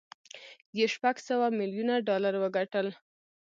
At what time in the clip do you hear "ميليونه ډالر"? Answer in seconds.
1.59-2.33